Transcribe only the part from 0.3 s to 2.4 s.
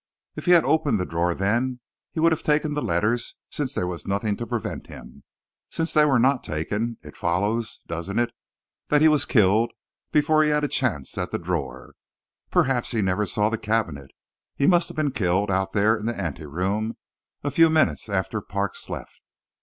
"If he had opened the drawer, then, he would